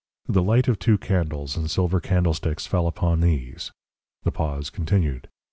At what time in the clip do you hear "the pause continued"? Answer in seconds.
4.23-5.29